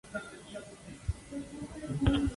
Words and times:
La 0.13 0.19
Neuville-sur-Ressons 1.31 2.27